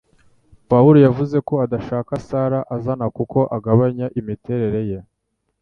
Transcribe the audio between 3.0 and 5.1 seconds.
kuko agabanya imiterere ye